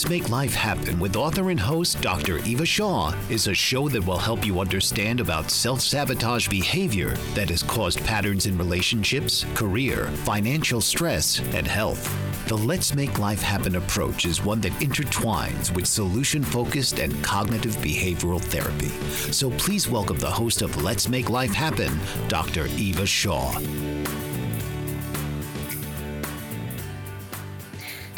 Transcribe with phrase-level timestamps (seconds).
[0.00, 2.38] Let's Make Life Happen with author and host Dr.
[2.46, 7.50] Eva Shaw is a show that will help you understand about self sabotage behavior that
[7.50, 12.10] has caused patterns in relationships, career, financial stress, and health.
[12.48, 17.76] The Let's Make Life Happen approach is one that intertwines with solution focused and cognitive
[17.76, 18.88] behavioral therapy.
[19.30, 21.92] So please welcome the host of Let's Make Life Happen,
[22.26, 22.68] Dr.
[22.78, 23.60] Eva Shaw.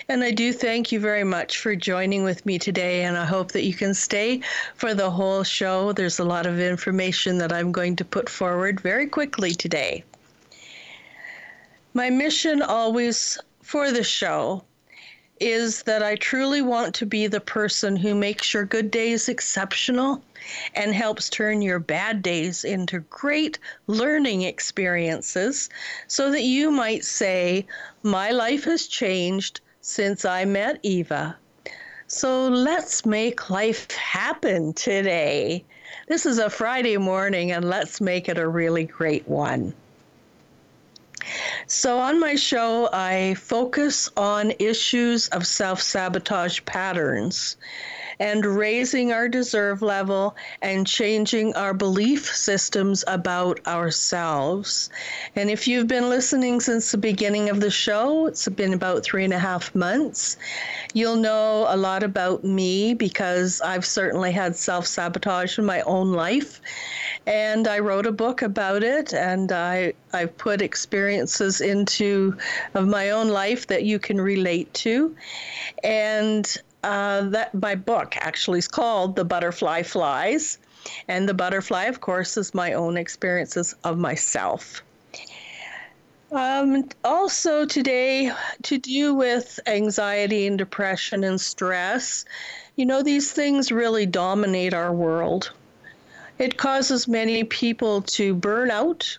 [0.06, 3.04] And I do thank you very much for joining with me today.
[3.04, 4.42] And I hope that you can stay
[4.74, 5.92] for the whole show.
[5.92, 10.04] There's a lot of information that I'm going to put forward very quickly today.
[11.94, 14.62] My mission always for the show
[15.40, 20.22] is that I truly want to be the person who makes your good days exceptional
[20.74, 25.70] and helps turn your bad days into great learning experiences
[26.08, 27.66] so that you might say,
[28.02, 31.36] My life has changed since I met Eva.
[32.06, 35.62] So let's make life happen today.
[36.08, 39.74] This is a Friday morning, and let's make it a really great one.
[41.66, 47.56] So, on my show, I focus on issues of self sabotage patterns
[48.18, 54.90] and raising our deserve level and changing our belief systems about ourselves.
[55.36, 59.24] And if you've been listening since the beginning of the show, it's been about three
[59.24, 60.36] and a half months,
[60.92, 66.12] you'll know a lot about me because I've certainly had self sabotage in my own
[66.12, 66.60] life.
[67.26, 72.36] And I wrote a book about it, and I, I've put experiences into
[72.74, 75.14] of my own life that you can relate to.
[75.82, 80.58] And uh, that my book actually is called The Butterfly Flies.
[81.08, 84.82] And the butterfly, of course, is my own experiences of myself.
[86.30, 88.30] Um, also, today,
[88.64, 92.26] to do with anxiety and depression and stress,
[92.76, 95.52] you know, these things really dominate our world.
[96.38, 99.16] It causes many people to burn out,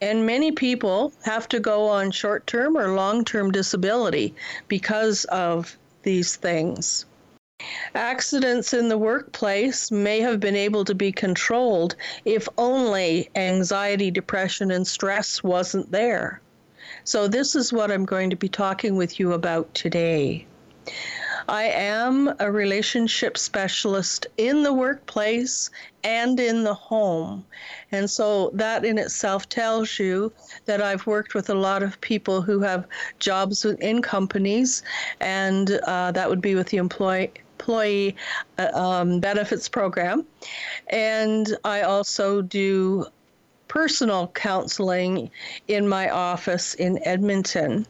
[0.00, 4.34] and many people have to go on short term or long term disability
[4.68, 7.06] because of these things.
[7.94, 11.94] Accidents in the workplace may have been able to be controlled
[12.24, 16.40] if only anxiety, depression, and stress wasn't there.
[17.04, 20.46] So, this is what I'm going to be talking with you about today.
[21.48, 25.70] I am a relationship specialist in the workplace
[26.04, 27.44] and in the home.
[27.90, 30.32] And so that in itself tells you
[30.66, 32.86] that I've worked with a lot of people who have
[33.18, 34.82] jobs in companies,
[35.20, 38.16] and uh, that would be with the employee employee
[38.58, 40.26] uh, um, benefits program.
[40.88, 43.06] And I also do
[43.72, 45.30] personal counseling
[45.66, 47.86] in my office in Edmonton.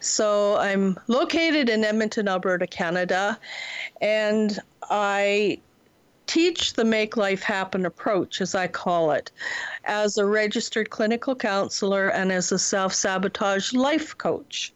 [0.00, 3.38] So I'm located in Edmonton, Alberta, Canada,
[4.02, 4.58] and
[4.90, 5.58] I
[6.26, 9.30] teach the Make Life Happen approach, as I call it,
[9.84, 14.74] as a registered clinical counselor and as a self sabotage life coach.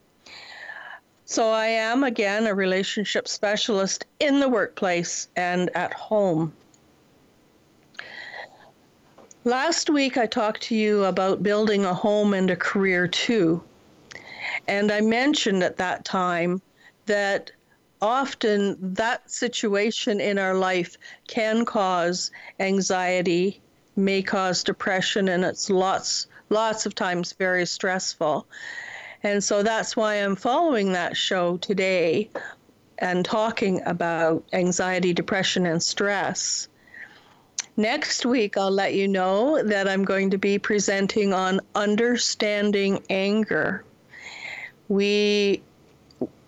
[1.27, 6.55] So I am, again, a relationship specialist in the workplace and at home.
[9.47, 13.63] Last week, I talked to you about building a home and a career too.
[14.67, 16.61] And I mentioned at that time
[17.05, 17.53] that
[18.03, 20.97] often that situation in our life
[21.29, 23.61] can cause anxiety,
[23.95, 28.49] may cause depression, and it's lots, lots of times very stressful.
[29.23, 32.31] And so that's why I'm following that show today
[32.99, 36.67] and talking about anxiety, depression, and stress.
[37.79, 43.85] Next week, I'll let you know that I'm going to be presenting on understanding anger.
[44.89, 45.63] We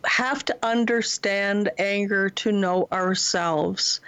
[0.05, 4.01] have to understand anger to know ourselves.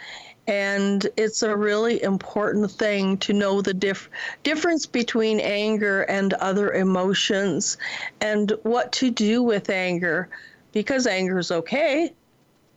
[0.47, 4.09] And it's a really important thing to know the dif-
[4.43, 7.77] difference between anger and other emotions
[8.23, 10.31] and what to do with anger.
[10.73, 12.15] Because anger is okay,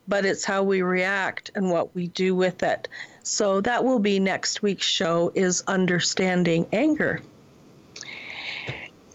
[0.08, 2.90] but it's how we react and what we do with it.
[3.24, 7.22] So that will be next week's show is understanding anger.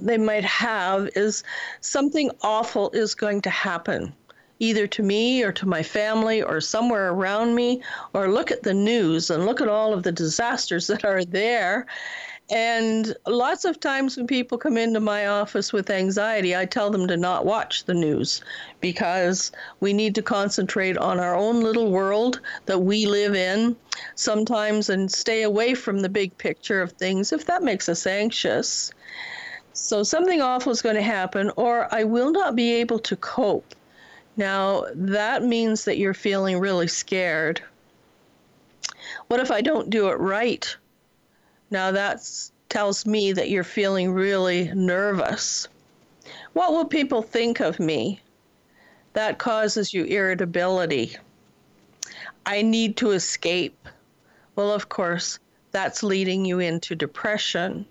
[0.00, 1.42] they might have is
[1.80, 4.12] something awful is going to happen,
[4.58, 7.80] either to me or to my family or somewhere around me,
[8.12, 11.86] or look at the news and look at all of the disasters that are there.
[12.48, 17.08] And lots of times when people come into my office with anxiety, I tell them
[17.08, 18.40] to not watch the news
[18.80, 19.50] because
[19.80, 23.74] we need to concentrate on our own little world that we live in
[24.14, 28.92] sometimes and stay away from the big picture of things if that makes us anxious.
[29.72, 33.74] So something awful is going to happen, or I will not be able to cope.
[34.36, 37.60] Now, that means that you're feeling really scared.
[39.26, 40.76] What if I don't do it right?
[41.70, 42.20] Now that
[42.68, 45.68] tells me that you're feeling really nervous.
[46.52, 48.20] What will people think of me?
[49.12, 51.16] That causes you irritability.
[52.44, 53.88] I need to escape.
[54.54, 55.38] Well, of course,
[55.72, 57.86] that's leading you into depression.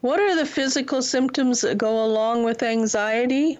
[0.00, 3.58] What are the physical symptoms that go along with anxiety?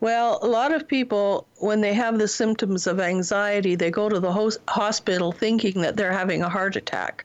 [0.00, 4.20] Well, a lot of people, when they have the symptoms of anxiety, they go to
[4.20, 7.24] the hospital thinking that they're having a heart attack.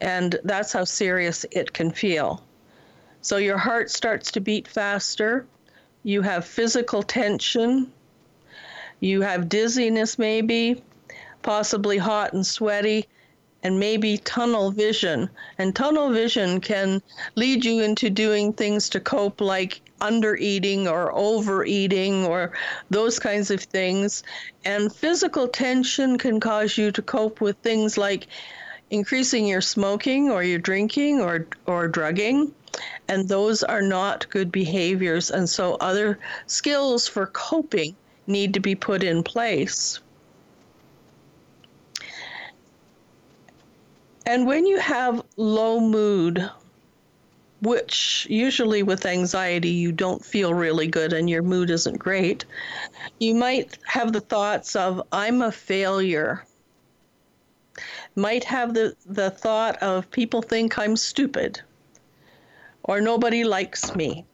[0.00, 2.42] And that's how serious it can feel.
[3.22, 5.46] So your heart starts to beat faster.
[6.02, 7.92] You have physical tension.
[8.98, 10.82] You have dizziness, maybe,
[11.42, 13.06] possibly hot and sweaty.
[13.64, 15.28] and maybe tunnel vision.
[15.56, 17.02] And tunnel vision can
[17.34, 22.52] lead you into doing things to cope, like under eating or overeating or
[22.90, 24.22] those kinds of things.
[24.64, 28.28] And physical tension can cause you to cope with things like
[28.90, 32.54] increasing your smoking or your drinking or, or drugging.
[33.08, 35.30] And those are not good behaviors.
[35.30, 37.96] And so other skills for coping
[38.26, 40.00] need to be put in place.
[44.26, 46.50] And when you have low mood,
[47.64, 52.44] which usually with anxiety you don't feel really good and your mood isn't great,
[53.18, 56.44] you might have the thoughts of, I'm a failure.
[58.14, 61.60] Might have the, the thought of, people think I'm stupid,
[62.84, 64.24] or nobody likes me,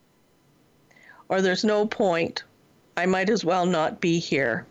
[1.29, 2.43] or there's no point.
[2.97, 4.67] I might as well not be here.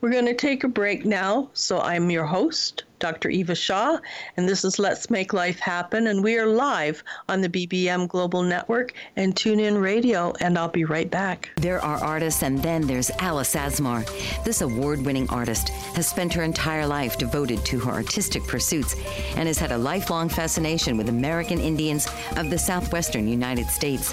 [0.00, 1.50] We're going to take a break now.
[1.52, 3.30] So I'm your host, Dr.
[3.30, 3.98] Eva Shaw,
[4.36, 6.06] and this is Let's Make Life Happen.
[6.06, 10.32] And we are live on the BBM Global Network and TuneIn Radio.
[10.40, 11.50] And I'll be right back.
[11.56, 14.04] There are artists, and then there's Alice Asmar.
[14.44, 18.94] This award winning artist has spent her entire life devoted to her artistic pursuits
[19.36, 24.12] and has had a lifelong fascination with American Indians of the southwestern United States.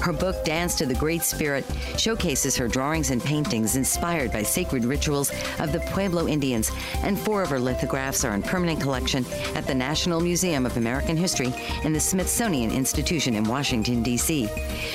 [0.00, 1.64] Her book, Dance to the Great Spirit,
[1.96, 6.70] showcases her drawings and paintings inspired by sacred rituals of the Pueblo Indians,
[7.02, 11.16] and four of her lithographs are in permanent collection at the National Museum of American
[11.16, 11.52] History
[11.84, 14.48] and the Smithsonian Institution in Washington, D.C.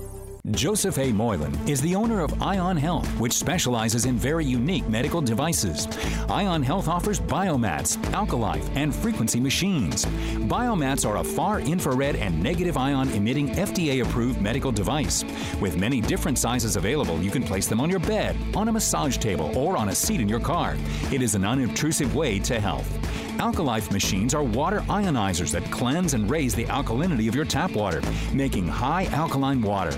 [0.51, 1.11] Joseph A.
[1.11, 5.87] Moylan is the owner of Ion Health, which specializes in very unique medical devices.
[6.27, 10.05] Ion Health offers biomats, alkalife, and frequency machines.
[10.47, 15.23] Biomats are a far infrared and negative ion emitting FDA approved medical device.
[15.61, 19.17] With many different sizes available, you can place them on your bed, on a massage
[19.17, 20.75] table, or on a seat in your car.
[21.11, 22.89] It is an unobtrusive way to health.
[23.39, 28.01] Alkalife machines are water ionizers that cleanse and raise the alkalinity of your tap water,
[28.33, 29.97] making high alkaline water.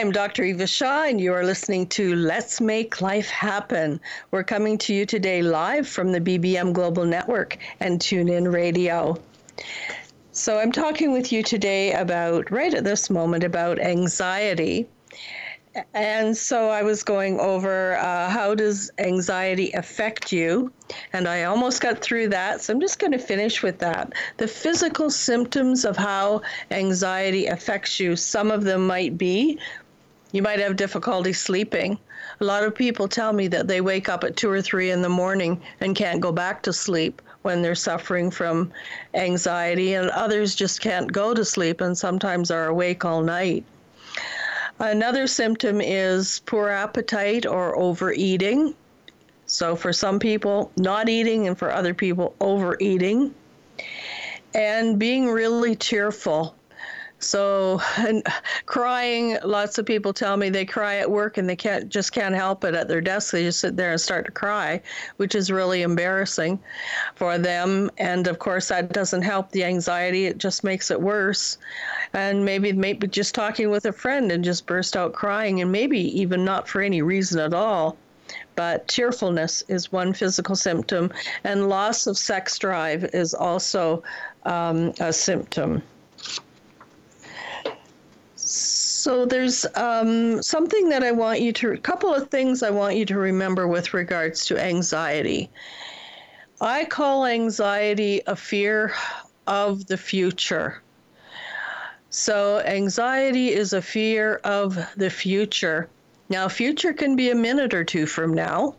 [0.01, 0.43] I'm Dr.
[0.43, 4.01] Eva Shaw, and you are listening to Let's Make Life Happen.
[4.31, 9.21] We're coming to you today live from the BBM Global Network and TuneIn Radio.
[10.31, 14.87] So, I'm talking with you today about, right at this moment, about anxiety
[15.93, 20.71] and so I was going over uh, how does anxiety affect you,
[21.13, 22.61] and I almost got through that.
[22.61, 24.11] So I'm just going to finish with that.
[24.37, 26.41] The physical symptoms of how
[26.71, 28.15] anxiety affects you.
[28.15, 29.59] Some of them might be
[30.31, 31.97] you might have difficulty sleeping.
[32.39, 35.01] A lot of people tell me that they wake up at two or three in
[35.01, 38.71] the morning and can't go back to sleep when they're suffering from
[39.13, 43.63] anxiety, and others just can't go to sleep and sometimes are awake all night.
[44.79, 48.73] Another symptom is poor appetite or overeating.
[49.45, 53.33] So, for some people, not eating, and for other people, overeating.
[54.55, 56.55] And being really cheerful.
[57.23, 58.25] So, and
[58.65, 62.35] crying, lots of people tell me they cry at work and they can't just can't
[62.35, 63.31] help it at their desk.
[63.31, 64.81] They just sit there and start to cry,
[65.17, 66.59] which is really embarrassing
[67.15, 67.91] for them.
[67.97, 71.57] And of course, that doesn't help the anxiety, it just makes it worse.
[72.13, 75.99] And maybe maybe just talking with a friend and just burst out crying and maybe
[76.19, 77.97] even not for any reason at all
[78.55, 81.11] but tearfulness is one physical symptom,
[81.43, 84.03] and loss of sex drive is also
[84.45, 85.81] um, a symptom.
[88.51, 92.97] So there's um, something that I want you to, a couple of things I want
[92.97, 95.49] you to remember with regards to anxiety.
[96.59, 98.93] I call anxiety a fear
[99.47, 100.81] of the future.
[102.09, 105.87] So anxiety is a fear of the future.
[106.27, 108.75] Now, future can be a minute or two from now.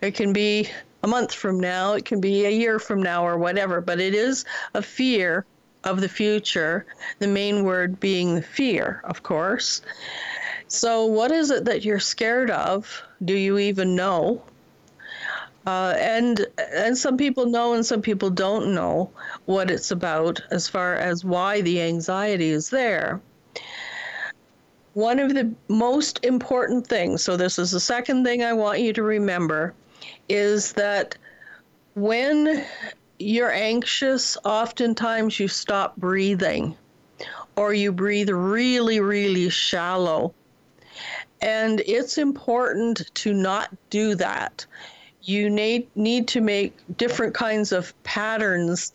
[0.00, 0.70] It can be
[1.02, 4.14] a month from now, it can be a year from now, or whatever, but it
[4.14, 5.44] is a fear
[5.84, 6.86] of the future,
[7.18, 9.82] the main word being the fear, of course.
[10.68, 13.02] So, what is it that you're scared of?
[13.24, 14.42] Do you even know?
[15.66, 19.10] Uh, and and some people know and some people don't know
[19.44, 23.20] what it's about as far as why the anxiety is there.
[24.94, 28.92] One of the most important things, so this is the second thing I want you
[28.94, 29.72] to remember,
[30.28, 31.16] is that
[31.94, 32.64] when
[33.22, 36.76] you're anxious, oftentimes you stop breathing
[37.56, 40.34] or you breathe really, really shallow.
[41.40, 44.64] And it's important to not do that.
[45.22, 48.92] You need, need to make different kinds of patterns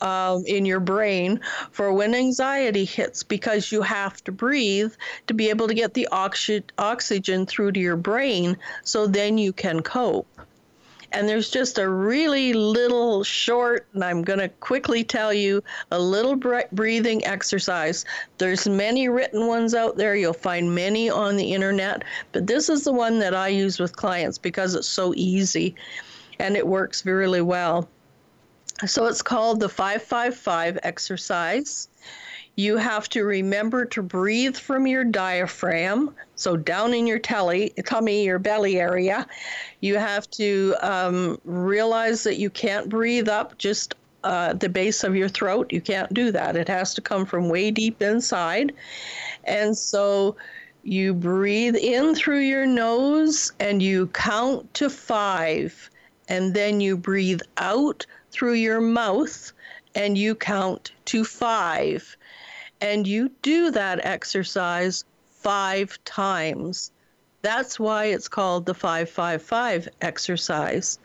[0.00, 1.40] um, in your brain
[1.70, 4.92] for when anxiety hits because you have to breathe
[5.26, 9.52] to be able to get the oxy- oxygen through to your brain so then you
[9.52, 10.28] can cope.
[11.14, 15.98] And there's just a really little short, and I'm going to quickly tell you a
[15.98, 16.34] little
[16.72, 18.04] breathing exercise.
[18.38, 20.16] There's many written ones out there.
[20.16, 22.02] You'll find many on the internet,
[22.32, 25.76] but this is the one that I use with clients because it's so easy
[26.40, 27.88] and it works really well.
[28.84, 31.88] So it's called the 555 exercise.
[32.56, 38.24] You have to remember to breathe from your diaphragm, so down in your telly, tummy,
[38.24, 39.26] your belly area.
[39.80, 45.16] You have to um, realize that you can't breathe up just uh, the base of
[45.16, 45.72] your throat.
[45.72, 46.56] You can't do that.
[46.56, 48.72] It has to come from way deep inside.
[49.42, 50.36] And so
[50.84, 55.90] you breathe in through your nose and you count to five.
[56.28, 59.52] And then you breathe out through your mouth
[59.94, 62.16] and you count to five
[62.84, 66.92] and you do that exercise five times.
[67.40, 70.98] That's why it's called the 555 exercise.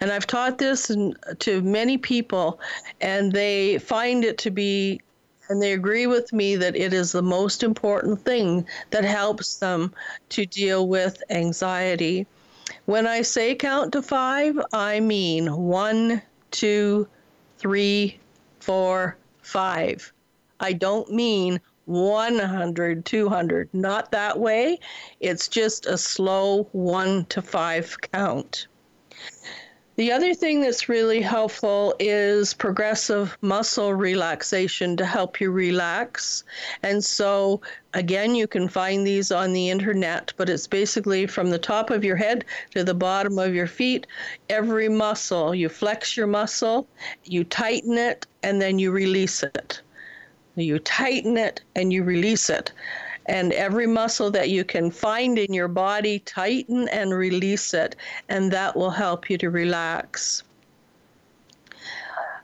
[0.00, 0.90] And I've taught this
[1.38, 2.60] to many people,
[3.02, 5.02] and they find it to be,
[5.50, 9.92] and they agree with me that it is the most important thing that helps them
[10.30, 12.26] to deal with anxiety.
[12.86, 17.06] When I say count to five, I mean one, two,
[17.58, 18.18] three,
[18.60, 20.10] four, five.
[20.60, 24.78] I don't mean 100, 200, not that way.
[25.20, 28.66] It's just a slow one to five count.
[29.98, 36.44] The other thing that's really helpful is progressive muscle relaxation to help you relax.
[36.84, 37.62] And so,
[37.94, 42.04] again, you can find these on the internet, but it's basically from the top of
[42.04, 42.44] your head
[42.76, 44.06] to the bottom of your feet.
[44.48, 46.86] Every muscle, you flex your muscle,
[47.24, 49.80] you tighten it, and then you release it.
[50.60, 52.72] You tighten it and you release it.
[53.26, 57.96] And every muscle that you can find in your body, tighten and release it.
[58.28, 60.42] And that will help you to relax.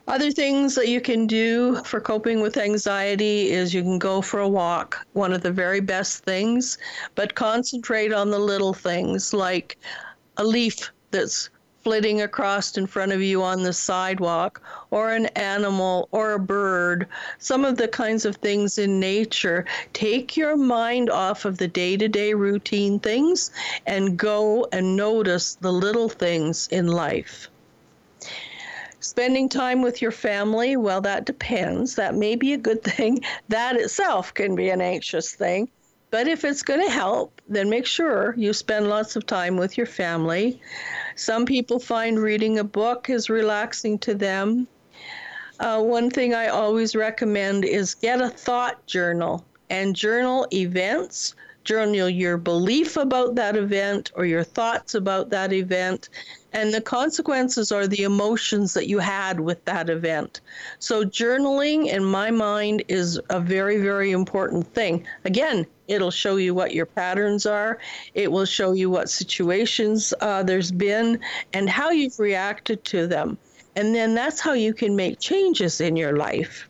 [0.06, 4.40] Other things that you can do for coping with anxiety is you can go for
[4.40, 6.76] a walk, one of the very best things,
[7.14, 9.78] but concentrate on the little things like
[10.36, 11.48] a leaf that's
[11.84, 17.06] flitting across in front of you on the sidewalk, or an animal, or a bird,
[17.38, 19.66] some of the kinds of things in nature.
[19.92, 23.50] Take your mind off of the day to day routine things
[23.86, 27.48] and go and notice the little things in life.
[29.00, 31.94] Spending time with your family, well, that depends.
[31.96, 33.22] That may be a good thing.
[33.50, 35.68] That itself can be an anxious thing.
[36.14, 39.76] But if it's going to help, then make sure you spend lots of time with
[39.76, 40.60] your family.
[41.16, 44.68] Some people find reading a book is relaxing to them.
[45.58, 52.08] Uh, one thing I always recommend is get a thought journal and journal events journal
[52.08, 56.08] your belief about that event or your thoughts about that event.
[56.52, 60.40] And the consequences are the emotions that you had with that event.
[60.78, 65.04] So, journaling, in my mind, is a very, very important thing.
[65.24, 67.78] Again, it'll show you what your patterns are,
[68.14, 71.18] it will show you what situations uh, there's been,
[71.52, 73.36] and how you've reacted to them.
[73.74, 76.68] And then that's how you can make changes in your life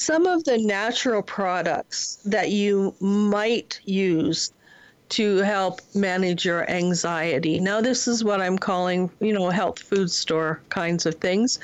[0.00, 4.50] some of the natural products that you might use
[5.10, 7.60] to help manage your anxiety.
[7.60, 11.58] Now, this is what I'm calling, you know, health food store kinds of things.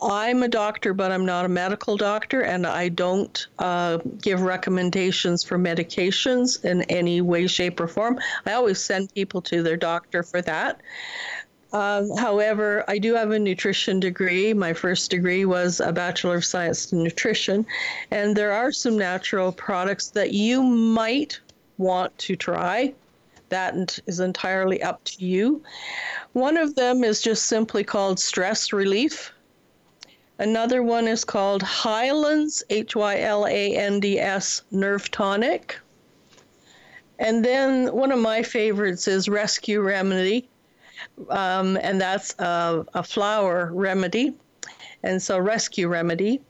[0.00, 5.44] I'm a doctor, but I'm not a medical doctor, and I don't uh, give recommendations
[5.44, 8.18] for medications in any way, shape, or form.
[8.46, 10.80] I always send people to their doctor for that.
[11.72, 14.52] Um, however, I do have a nutrition degree.
[14.52, 17.64] My first degree was a Bachelor of Science in Nutrition,
[18.10, 21.38] and there are some natural products that you might
[21.78, 22.92] want to try.
[23.50, 25.62] that is entirely up to you.
[26.32, 29.32] One of them is just simply called stress relief.
[30.38, 35.78] Another one is called Hylands, H Y L A N D S Nerve Tonic.
[37.18, 40.48] And then one of my favorites is Rescue Remedy,
[41.28, 44.34] um, and that's a, a flower remedy.
[45.02, 46.40] And so, Rescue Remedy.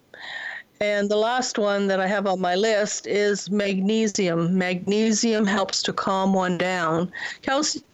[0.80, 4.56] And the last one that I have on my list is magnesium.
[4.56, 7.12] Magnesium helps to calm one down.
[7.42, 7.84] Calcium,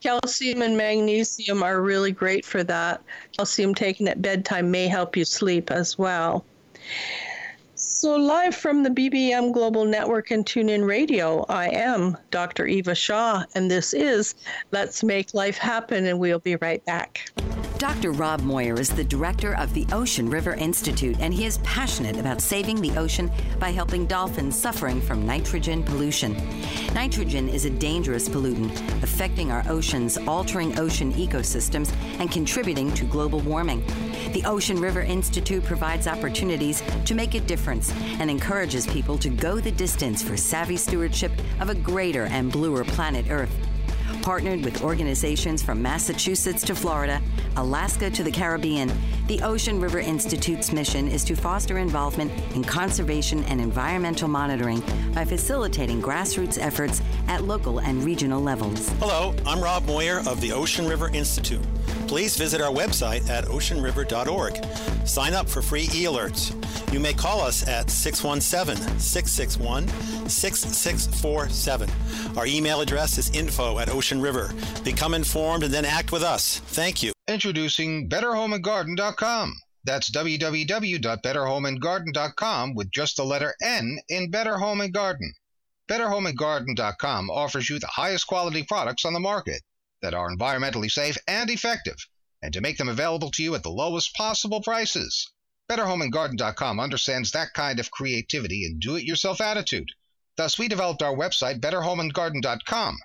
[0.00, 3.02] calcium and magnesium are really great for that.
[3.36, 6.44] Calcium taken at bedtime may help you sleep as well.
[8.00, 12.64] So, live from the BBM Global Network and TuneIn Radio, I am Dr.
[12.64, 14.36] Eva Shaw, and this is
[14.70, 17.28] Let's Make Life Happen, and we'll be right back.
[17.78, 18.10] Dr.
[18.10, 22.40] Rob Moir is the director of the Ocean River Institute, and he is passionate about
[22.40, 26.36] saving the ocean by helping dolphins suffering from nitrogen pollution.
[26.92, 33.38] Nitrogen is a dangerous pollutant affecting our oceans, altering ocean ecosystems, and contributing to global
[33.38, 33.86] warming.
[34.32, 39.60] The Ocean River Institute provides opportunities to make a difference and encourages people to go
[39.60, 43.67] the distance for savvy stewardship of a greater and bluer planet Earth
[44.28, 47.18] partnered with organizations from Massachusetts to Florida,
[47.56, 48.92] Alaska to the Caribbean,
[49.28, 55.22] the Ocean River Institute's mission is to foster involvement in conservation and environmental monitoring by
[55.22, 58.88] facilitating grassroots efforts at local and regional levels.
[59.00, 61.60] Hello, I'm Rob Moir of the Ocean River Institute.
[62.06, 65.06] Please visit our website at oceanriver.org.
[65.06, 66.54] Sign up for free e alerts.
[66.90, 69.88] You may call us at 617 661
[70.26, 71.90] 6647.
[72.34, 74.54] Our email address is info at Ocean River.
[74.84, 76.60] Become informed and then act with us.
[76.60, 77.12] Thank you.
[77.28, 79.54] Introducing BetterHomeAndGarden.com.
[79.84, 85.34] That's www.betterhomeandgarden.com with just the letter N in Better Home and Garden.
[85.90, 89.60] BetterHomeAndGarden.com offers you the highest quality products on the market
[90.00, 91.98] that are environmentally safe and effective,
[92.40, 95.30] and to make them available to you at the lowest possible prices.
[95.70, 99.90] BetterHomeAndGarden.com understands that kind of creativity and do it yourself attitude.
[100.38, 102.98] Thus, we developed our website, BetterHomeAndGarden.com.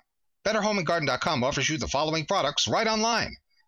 [0.46, 3.36] BetterHomeAndGarden.com offers you the following products right online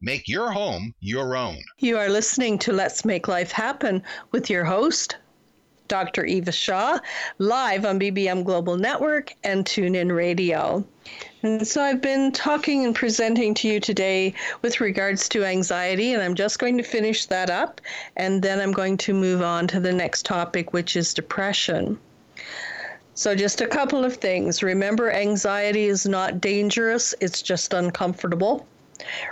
[0.00, 1.62] Make your home your own.
[1.78, 4.02] You are listening to Let's Make Life Happen
[4.32, 5.16] with your host,
[5.86, 6.24] Dr.
[6.24, 6.98] Eva Shaw,
[7.38, 10.84] live on BBM Global Network and TuneIn Radio.
[11.42, 16.22] And so I've been talking and presenting to you today with regards to anxiety, and
[16.22, 17.80] I'm just going to finish that up,
[18.16, 21.98] and then I'm going to move on to the next topic, which is depression.
[23.14, 24.60] So, just a couple of things.
[24.62, 28.66] Remember, anxiety is not dangerous, it's just uncomfortable.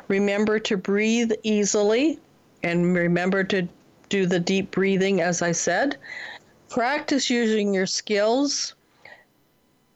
[0.09, 2.19] Remember to breathe easily
[2.63, 3.69] and remember to
[4.09, 5.97] do the deep breathing, as I said.
[6.69, 8.75] Practice using your skills.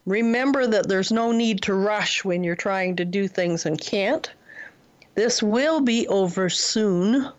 [0.05, 4.31] Remember that there's no need to rush when you're trying to do things and can't.
[5.15, 7.31] This will be over soon,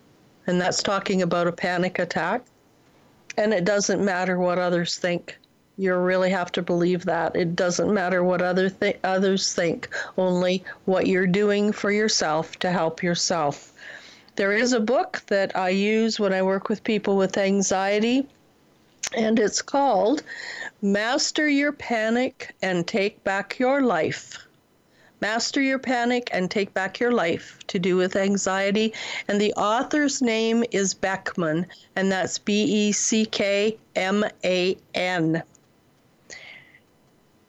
[0.46, 2.42] and that's talking about a panic attack.
[3.36, 5.38] And it doesn't matter what others think.
[5.80, 7.36] You really have to believe that.
[7.36, 12.72] It doesn't matter what other th- others think, only what you're doing for yourself to
[12.72, 13.72] help yourself.
[14.34, 18.26] There is a book that I use when I work with people with anxiety,
[19.16, 20.24] and it's called
[20.82, 24.36] Master Your Panic and Take Back Your Life.
[25.20, 28.92] Master Your Panic and Take Back Your Life to do with anxiety.
[29.28, 35.42] And the author's name is Beckman, and that's B E C K M A N.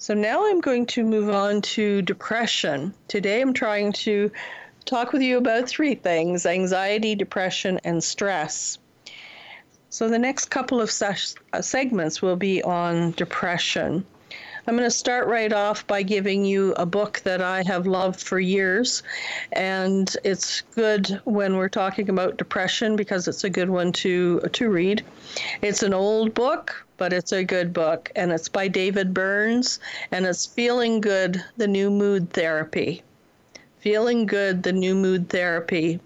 [0.02, 2.94] So now I'm going to move on to depression.
[3.10, 4.32] Today I'm trying to
[4.86, 8.78] talk with you about three things anxiety, depression, and stress.
[9.90, 14.06] So the next couple of ses- uh, segments will be on depression.
[14.70, 18.22] I'm going to start right off by giving you a book that I have loved
[18.22, 19.02] for years.
[19.52, 24.70] And it's good when we're talking about depression because it's a good one to, to
[24.70, 25.04] read.
[25.64, 28.12] It's an old book, but it's a good book.
[28.16, 29.80] And it's by David Burns.
[30.12, 33.02] And it's Feeling Good The New Mood Therapy.
[33.80, 36.00] Feeling Good The New Mood Therapy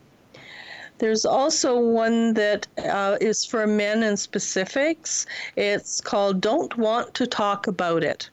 [0.99, 5.25] there's also one that uh, is for men and specifics.
[5.57, 8.29] It's called Don't Want to Talk About It.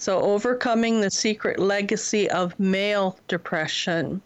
[0.00, 4.22] So, overcoming the secret legacy of male depression.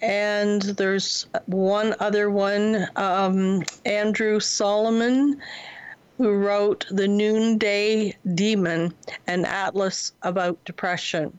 [0.00, 5.40] and there's one other one, um, Andrew Solomon,
[6.16, 8.94] who wrote The Noonday Demon,
[9.26, 11.38] an atlas about depression.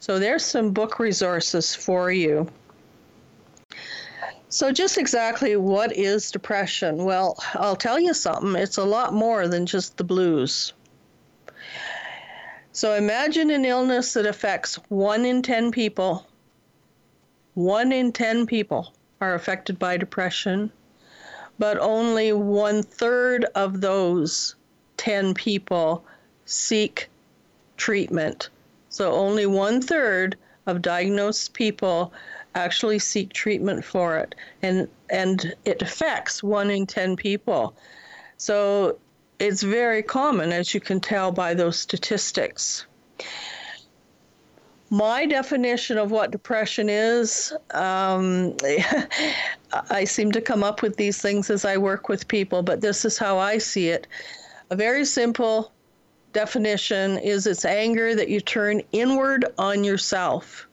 [0.00, 2.46] So there's some book resources for you.
[4.50, 7.04] So, just exactly what is depression?
[7.04, 8.54] Well, I'll tell you something.
[8.54, 10.74] It's a lot more than just the blues.
[12.74, 16.26] So, imagine an illness that affects one in 10 people.
[17.54, 20.72] One in 10 people are affected by depression,
[21.56, 24.56] but only one third of those
[24.96, 26.04] 10 people
[26.46, 27.08] seek
[27.76, 28.48] treatment.
[28.88, 32.12] So, only one third of diagnosed people
[32.56, 37.74] actually seek treatment for it and and it affects one in 10 people
[38.36, 38.96] so
[39.44, 42.86] it's very common as you can tell by those statistics
[44.90, 48.56] my definition of what depression is um,
[49.90, 53.04] i seem to come up with these things as i work with people but this
[53.04, 54.06] is how i see it
[54.70, 55.72] a very simple
[56.32, 60.66] definition is it's anger that you turn inward on yourself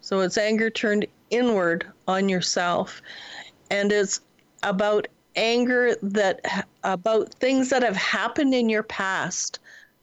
[0.00, 3.00] so it's anger turned inward on yourself.
[3.70, 4.20] And it's
[4.62, 9.58] about anger that about things that have happened in your past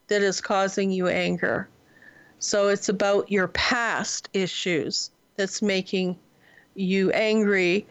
[0.07, 1.67] that is causing you anger.
[2.39, 6.17] So it's about your past issues that's making
[6.75, 7.85] you angry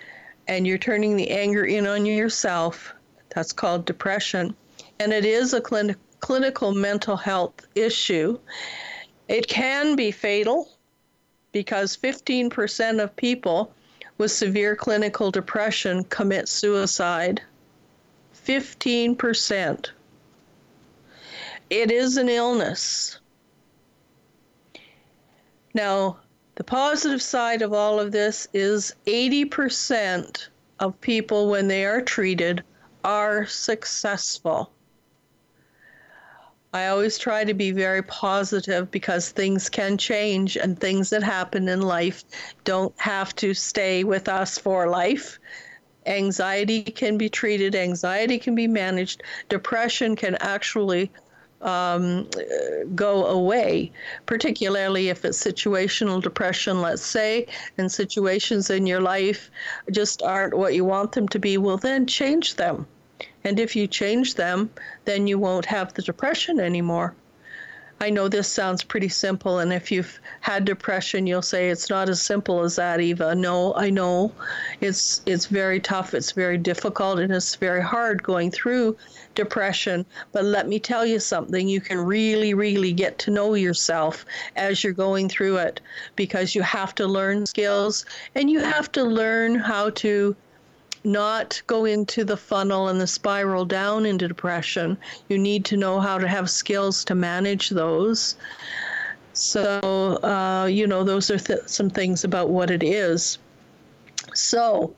[0.48, 2.94] and you're turning the anger in on yourself.
[3.34, 4.54] That's called depression.
[5.00, 8.38] And it is a clin- clinical mental health issue.
[9.28, 10.70] It can be fatal
[11.52, 13.72] because 15% of people
[14.18, 17.42] with severe clinical depression commit suicide.
[18.46, 19.90] 15%.
[21.68, 23.18] It is an illness.
[25.74, 26.18] Now,
[26.54, 30.48] the positive side of all of this is 80%
[30.80, 32.62] of people, when they are treated,
[33.04, 34.70] are successful.
[36.76, 41.70] I always try to be very positive because things can change and things that happen
[41.70, 42.22] in life
[42.64, 45.38] don't have to stay with us for life.
[46.04, 51.10] Anxiety can be treated, anxiety can be managed, depression can actually
[51.62, 52.28] um,
[52.94, 53.90] go away,
[54.26, 57.46] particularly if it's situational depression, let's say,
[57.78, 59.50] and situations in your life
[59.90, 62.86] just aren't what you want them to be, well, then change them.
[63.44, 64.70] And if you change them,
[65.04, 67.14] then you won't have the depression anymore.
[67.98, 72.10] I know this sounds pretty simple, and if you've had depression, you'll say it's not
[72.10, 73.34] as simple as that, Eva.
[73.34, 74.32] No, I know
[74.82, 78.98] it's it's very tough, it's very difficult, and it's very hard going through
[79.34, 80.04] depression.
[80.32, 84.26] But let me tell you something: you can really, really get to know yourself
[84.56, 85.80] as you're going through it,
[86.16, 90.36] because you have to learn skills and you have to learn how to
[91.06, 94.98] not go into the funnel and the spiral down into depression.
[95.28, 98.36] You need to know how to have skills to manage those.
[99.32, 103.38] So, uh, you know, those are th- some things about what it is.
[104.34, 104.94] So,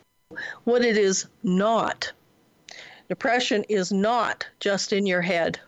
[0.65, 2.11] what it is not.
[3.09, 5.61] Depression is not just in your head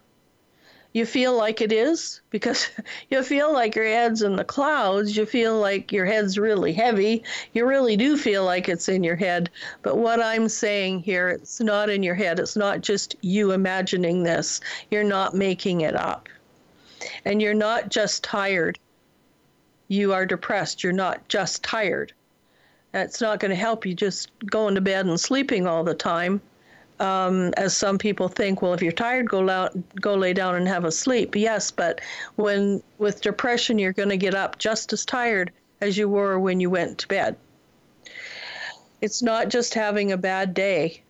[0.92, 2.68] you feel like it is because
[3.10, 5.16] you feel like your head's in the clouds.
[5.16, 7.22] You feel like your head's really heavy.
[7.52, 9.50] You really do feel like it's in your head.
[9.82, 12.40] But what I'm saying here, it's not in your head.
[12.40, 14.60] It's not just you imagining this.
[14.90, 16.28] You're not making it up.
[17.24, 18.78] And you're not just tired.
[19.88, 20.82] You are depressed.
[20.82, 22.12] You're not just tired.
[22.92, 26.40] That's not going to help you just going to bed and sleeping all the time
[27.00, 30.68] um, as some people think, well, if you're tired, go out, go lay down and
[30.68, 31.34] have a sleep.
[31.34, 32.00] Yes, but
[32.36, 36.60] when with depression, you're going to get up just as tired as you were when
[36.60, 37.36] you went to bed.
[39.00, 41.02] It's not just having a bad day.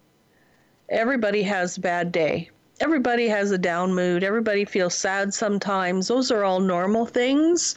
[0.88, 2.50] Everybody has a bad day.
[2.78, 4.22] Everybody has a down mood.
[4.22, 6.06] Everybody feels sad sometimes.
[6.06, 7.74] Those are all normal things.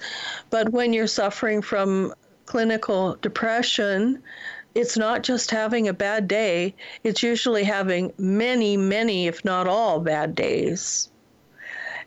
[0.51, 2.13] But when you're suffering from
[2.45, 4.21] clinical depression,
[4.75, 9.99] it's not just having a bad day, it's usually having many, many, if not all,
[9.99, 11.09] bad days.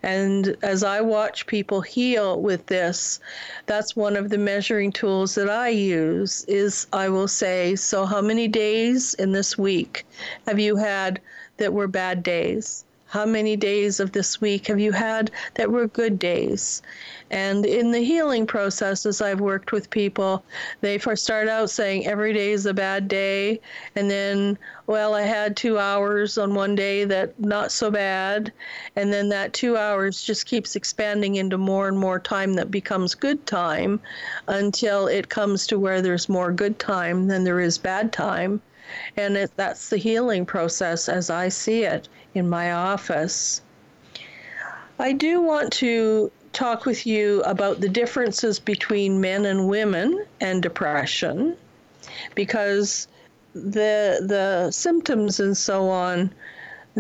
[0.03, 3.21] And as I watch people heal with this,
[3.67, 8.21] that's one of the measuring tools that I use is I will say, so how
[8.21, 10.07] many days in this week
[10.47, 11.21] have you had
[11.57, 12.86] that were bad days?
[13.17, 16.83] How many days of this week have you had that were good days?
[17.31, 20.45] And in the healing processes, I've worked with people,
[20.83, 23.59] they first start out saying every day is a bad day.
[23.95, 28.53] And then, well, I had two hours on one day that not so bad.
[28.97, 33.15] And then that two hours just keeps expanding into more and more time that becomes
[33.15, 33.99] good time
[34.47, 38.61] until it comes to where there's more good time than there is bad time.
[39.17, 43.63] And it, that's the healing process as I see it in my office.
[44.99, 50.63] I do want to talk with you about the differences between men and women and
[50.63, 51.57] depression
[52.35, 53.09] because
[53.55, 56.33] the the symptoms and so on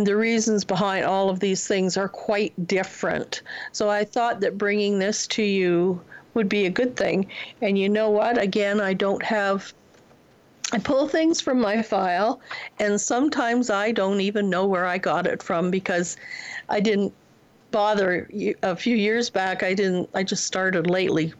[0.05, 3.41] the reasons behind all of these things are quite different.
[3.73, 6.03] So I thought that bringing this to you
[6.35, 7.27] would be a good thing.
[7.63, 8.37] And you know what?
[8.37, 9.73] Again, I don't have
[10.73, 12.41] I pull things from my file,
[12.79, 16.17] and sometimes I don't even know where I got it from because
[16.69, 17.13] I didn't
[17.71, 18.29] bother
[18.63, 19.63] a few years back.
[19.63, 20.11] I didn't.
[20.15, 21.33] I just started lately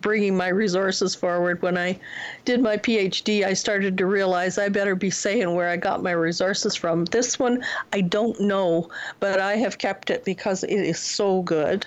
[0.00, 1.62] bringing my resources forward.
[1.62, 1.98] When I
[2.44, 6.12] did my PhD, I started to realize I better be saying where I got my
[6.12, 7.06] resources from.
[7.06, 11.86] This one I don't know, but I have kept it because it is so good.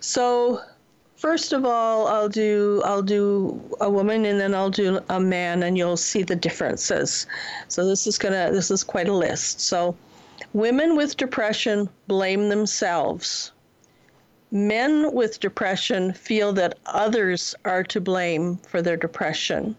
[0.00, 0.62] So
[1.20, 5.62] first of all i'll do i'll do a woman and then i'll do a man
[5.62, 7.26] and you'll see the differences
[7.68, 9.94] so this is gonna this is quite a list so
[10.54, 13.52] Women with depression blame themselves.
[14.50, 19.76] Men with depression feel that others are to blame for their depression.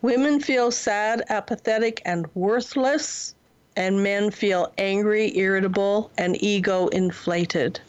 [0.00, 3.34] Women feel sad, apathetic, and worthless,
[3.76, 7.80] and men feel angry, irritable, and ego inflated.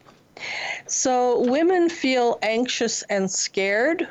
[0.85, 4.07] So, women feel anxious and scared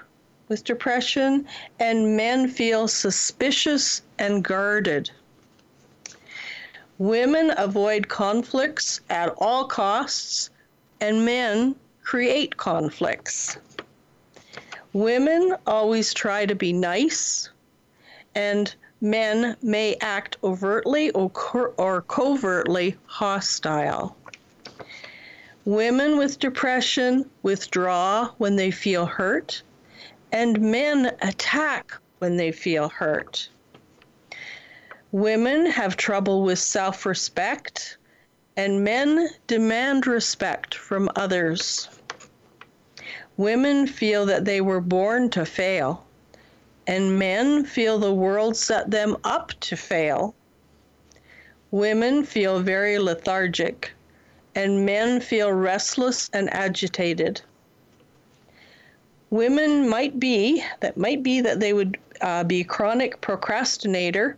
[0.48, 1.46] with depression,
[1.78, 5.12] and men feel suspicious and guarded.
[6.98, 10.50] Women avoid conflicts at all costs,
[11.00, 13.58] and men create conflicts.
[14.92, 17.50] Women always try to be nice,
[18.36, 24.16] and men may act overtly or, co- or covertly hostile.
[25.64, 29.60] Women with depression withdraw when they feel hurt,
[30.30, 33.48] and men attack when they feel hurt.
[35.10, 37.98] Women have trouble with self respect,
[38.56, 41.88] and men demand respect from others.
[43.36, 46.04] Women feel that they were born to fail,
[46.86, 50.34] and men feel the world set them up to fail.
[51.70, 53.92] Women feel very lethargic,
[54.54, 57.42] and men feel restless and agitated
[59.30, 64.36] women might be that might be that they would uh, be chronic procrastinator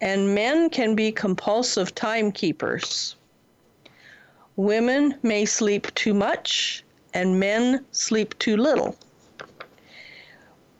[0.00, 3.16] and men can be compulsive timekeepers
[4.56, 6.83] women may sleep too much
[7.14, 8.96] and men sleep too little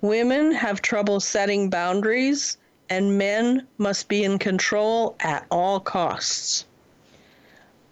[0.01, 2.59] women have trouble setting boundaries
[2.91, 6.67] and men must be in control at all costs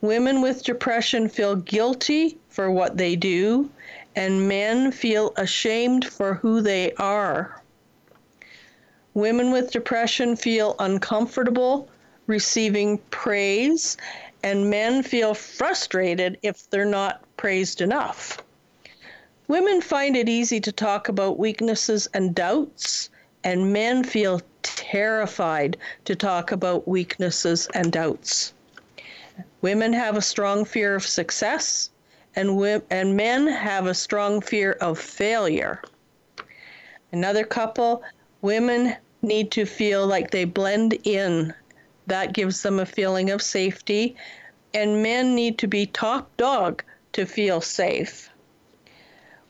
[0.02, 3.70] women with depression feel guilty for what they do
[4.14, 7.62] and men feel ashamed for who they are.
[9.14, 11.88] Women with depression feel uncomfortable
[12.26, 13.96] receiving praise,
[14.42, 18.38] and men feel frustrated if they're not praised enough.
[19.48, 23.10] Women find it easy to talk about weaknesses and doubts,
[23.44, 28.54] and men feel terrified to talk about weaknesses and doubts.
[29.60, 31.90] Women have a strong fear of success,
[32.36, 35.82] and, we- and men have a strong fear of failure.
[37.12, 38.02] Another couple,
[38.40, 41.52] women need to feel like they blend in.
[42.06, 44.16] That gives them a feeling of safety.
[44.74, 46.82] And men need to be top dog
[47.12, 48.30] to feel safe.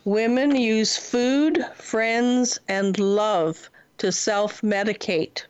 [0.04, 5.44] Women use food, friends, and love to self medicate.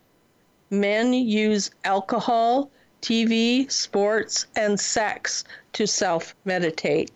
[0.68, 7.10] Men use alcohol, TV, sports, and sex to self meditate.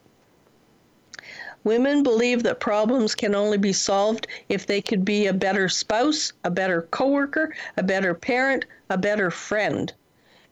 [1.63, 6.33] Women believe that problems can only be solved if they could be a better spouse,
[6.45, 9.93] a better coworker, a better parent, a better friend.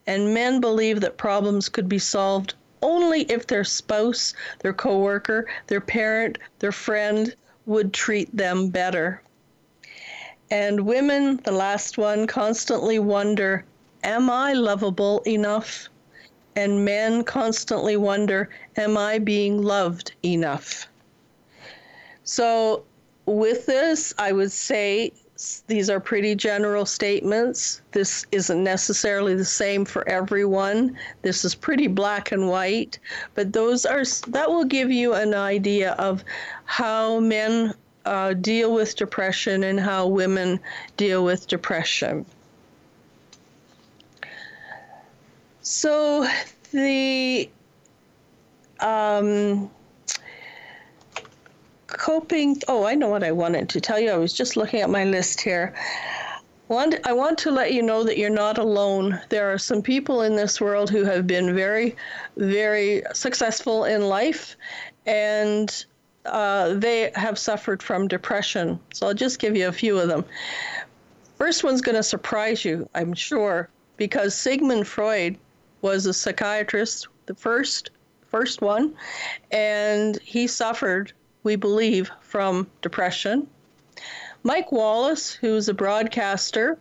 [0.07, 5.81] And men believe that problems could be solved only if their spouse, their coworker, their
[5.81, 7.35] parent, their friend
[7.67, 9.23] would treat them better.
[10.51, 13.65] And women, the last one, constantly wonder,
[14.03, 15.89] am I lovable enough?
[16.55, 20.87] And men constantly wonder, am I being loved enough?
[22.23, 22.85] So,
[23.27, 25.13] with this, I would say
[25.67, 27.83] these are pretty general statements.
[27.91, 30.97] This isn't necessarily the same for everyone.
[31.23, 32.99] This is pretty black and white,
[33.35, 36.23] but those are that will give you an idea of
[36.67, 37.75] how men
[38.05, 40.61] uh, deal with depression and how women
[40.97, 42.25] deal with depression.
[45.63, 46.29] So
[46.71, 47.49] the
[48.81, 49.71] um,
[51.97, 52.61] coping.
[52.69, 54.11] Oh, I know what I wanted to tell you.
[54.11, 55.75] I was just looking at my list here.
[56.71, 59.21] I want to let you know that you're not alone.
[59.29, 61.95] There are some people in this world who have been very,
[62.37, 64.57] very successful in life,
[65.07, 65.85] and
[66.25, 68.81] uh, they have suffered from depression.
[68.93, 70.25] So I'll just give you a few of them.
[71.37, 75.39] First one's going to surprise you, I'm sure, because Sigmund Freud
[75.83, 77.91] was a psychiatrist, the first
[78.31, 78.93] first one,
[79.53, 81.13] and he suffered
[81.45, 83.47] we believe, from depression.
[84.43, 86.79] Mike Wallace, who's a broadcaster,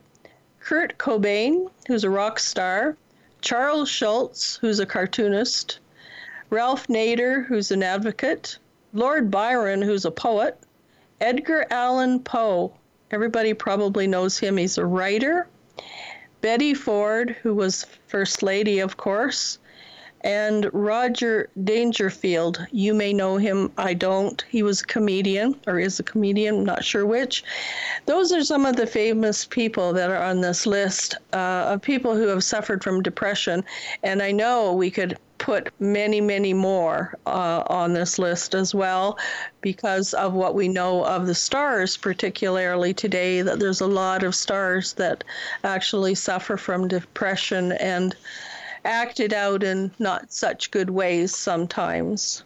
[0.60, 2.96] Kurt Cobain, who's a rock star,
[3.40, 5.78] Charles Schulz, who's a cartoonist,
[6.50, 8.58] Ralph Nader, who's an advocate,
[8.92, 10.58] Lord Byron, who's a poet,
[11.20, 12.72] Edgar Allan Poe,
[13.10, 15.46] everybody probably knows him, he's a writer,
[16.40, 19.58] Betty Ford, who was First Lady, of course,
[20.24, 22.66] and Roger Dangerfield.
[22.72, 24.42] You may know him, I don't.
[24.48, 27.44] He was a comedian, or is a comedian, not sure which.
[28.06, 32.16] Those are some of the famous people that are on this list uh, of people
[32.16, 33.64] who have suffered from depression.
[34.02, 39.18] And I know we could put many, many more uh, on this list as well
[39.60, 44.34] because of what we know of the stars, particularly today, that there's a lot of
[44.34, 45.22] stars that
[45.62, 48.16] actually suffer from depression and
[48.84, 52.44] acted out in not such good ways sometimes.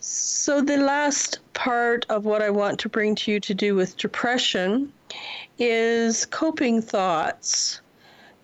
[0.00, 3.96] So, the last part of what I want to bring to you to do with
[3.96, 4.92] depression
[5.58, 7.80] is coping thoughts.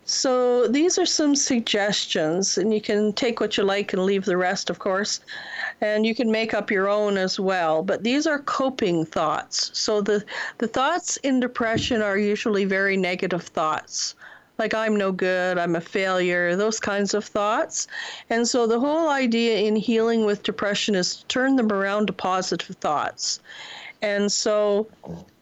[0.05, 4.37] So, these are some suggestions, and you can take what you like and leave the
[4.37, 5.21] rest, of course,
[5.81, 7.83] and you can make up your own as well.
[7.83, 9.71] But these are coping thoughts.
[9.73, 10.25] So, the,
[10.59, 14.17] the thoughts in depression are usually very negative thoughts
[14.59, 17.89] like I'm no good, I'm a failure, those kinds of thoughts.
[18.31, 22.13] And so the whole idea in healing with depression is to turn them around to
[22.13, 23.41] positive thoughts.
[24.03, 24.89] And so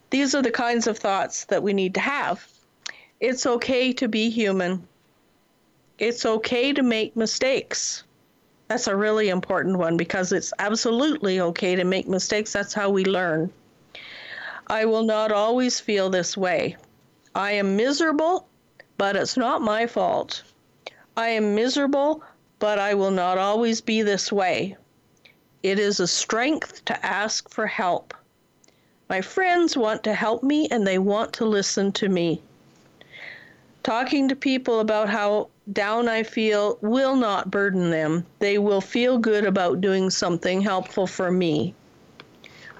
[0.09, 2.47] these are the kinds of thoughts that we need to have.
[3.19, 4.87] It's okay to be human.
[5.99, 8.03] It's okay to make mistakes.
[8.67, 12.53] That's a really important one because it's absolutely okay to make mistakes.
[12.53, 13.51] That's how we learn.
[14.67, 16.77] I will not always feel this way.
[17.35, 18.47] I am miserable
[19.01, 20.43] but it's not my fault.
[21.17, 22.21] I am miserable,
[22.59, 24.77] but I will not always be this way.
[25.63, 28.13] It is a strength to ask for help.
[29.09, 32.43] My friends want to help me and they want to listen to me.
[33.81, 38.23] Talking to people about how down I feel will not burden them.
[38.37, 41.73] They will feel good about doing something helpful for me.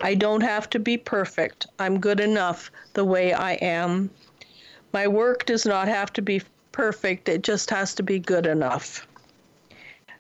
[0.01, 1.65] I don't have to be perfect.
[1.79, 4.11] I'm good enough the way I am.
[4.93, 9.07] My work does not have to be perfect, it just has to be good enough.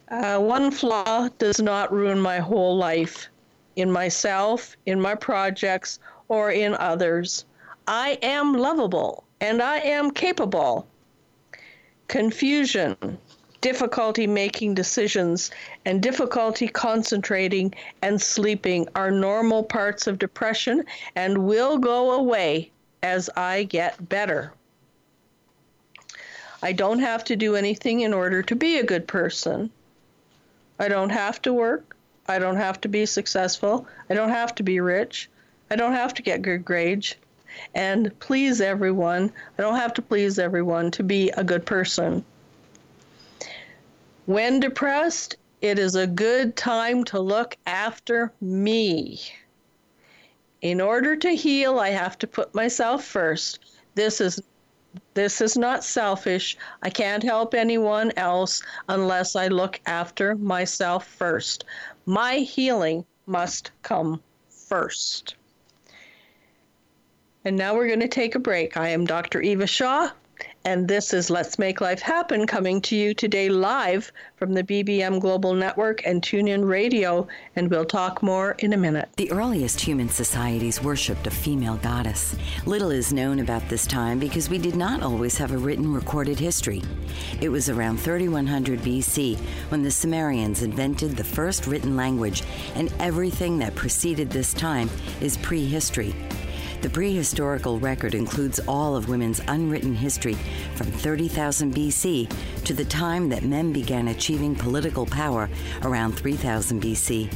[0.09, 3.29] Uh, one flaw does not ruin my whole life
[3.75, 7.45] in myself, in my projects, or in others.
[7.87, 10.87] I am lovable and I am capable.
[12.07, 13.17] Confusion,
[13.61, 15.51] difficulty making decisions,
[15.85, 20.83] and difficulty concentrating and sleeping are normal parts of depression
[21.15, 22.71] and will go away
[23.03, 24.53] as I get better.
[26.61, 29.71] I don't have to do anything in order to be a good person.
[30.79, 31.95] I don't have to work.
[32.27, 33.87] I don't have to be successful.
[34.09, 35.29] I don't have to be rich.
[35.69, 37.15] I don't have to get good grades
[37.73, 39.31] and please everyone.
[39.57, 42.23] I don't have to please everyone to be a good person.
[44.25, 49.21] When depressed, it is a good time to look after me.
[50.61, 53.59] In order to heal, I have to put myself first.
[53.95, 54.41] This is
[55.13, 56.57] this is not selfish.
[56.81, 61.65] I can't help anyone else unless I look after myself first.
[62.05, 65.35] My healing must come first.
[67.43, 68.77] And now we're going to take a break.
[68.77, 69.41] I am Dr.
[69.41, 70.11] Eva Shaw,
[70.65, 75.19] and this is Let's Make Life Happen coming to you today live from the BBM
[75.19, 79.09] Global Network and TuneIn Radio, and we'll talk more in a minute.
[79.17, 82.35] The earliest human societies worshipped a female goddess.
[82.65, 86.39] Little is known about this time because we did not always have a written recorded
[86.39, 86.83] history.
[87.41, 89.37] It was around 3100 BC
[89.69, 92.43] when the Sumerians invented the first written language,
[92.75, 94.89] and everything that preceded this time
[95.21, 96.13] is prehistory.
[96.81, 100.33] The prehistorical record includes all of women's unwritten history
[100.75, 105.47] from 30,000 BC to the time that men began achieving political power
[105.83, 107.31] around 3000 BC.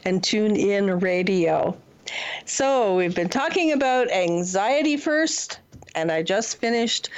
[0.06, 1.78] and Tune In Radio.
[2.46, 5.60] So, we've been talking about anxiety first,
[5.96, 7.10] and I just finished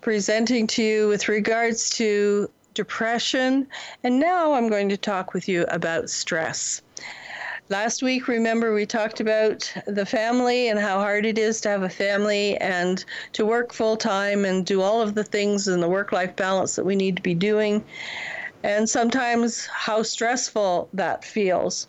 [0.00, 3.66] presenting to you with regards to depression,
[4.02, 6.82] and now I'm going to talk with you about stress.
[7.68, 11.82] Last week, remember, we talked about the family and how hard it is to have
[11.82, 15.88] a family and to work full time and do all of the things in the
[15.88, 17.84] work life balance that we need to be doing,
[18.64, 21.86] and sometimes how stressful that feels.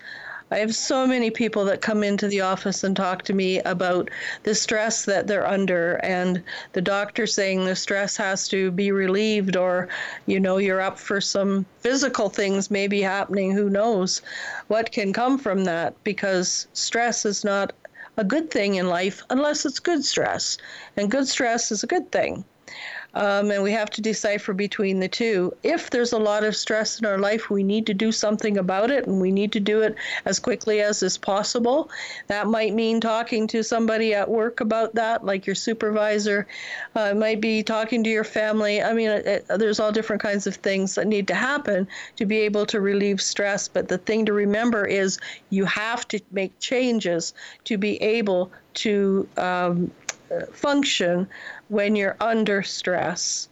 [0.53, 4.09] I have so many people that come into the office and talk to me about
[4.43, 6.43] the stress that they're under, and
[6.73, 9.87] the doctor saying the stress has to be relieved, or,
[10.25, 13.51] you know, you're up for some physical things maybe happening.
[13.51, 14.21] Who knows
[14.67, 15.93] what can come from that?
[16.03, 17.71] Because stress is not
[18.17, 20.57] a good thing in life unless it's good stress,
[20.97, 22.43] and good stress is a good thing
[23.13, 25.53] um, and we have to decipher between the two.
[25.63, 28.89] If there's a lot of stress in our life, we need to do something about
[28.89, 29.95] it, and we need to do it
[30.25, 31.89] as quickly as is possible.
[32.27, 36.47] That might mean talking to somebody at work about that, like your supervisor.
[36.95, 38.81] Uh, it might be talking to your family.
[38.81, 42.25] I mean, it, it, there's all different kinds of things that need to happen to
[42.25, 43.67] be able to relieve stress.
[43.67, 47.33] But the thing to remember is you have to make changes
[47.65, 49.91] to be able to um,
[50.53, 51.27] function
[51.71, 53.49] when you're under stress.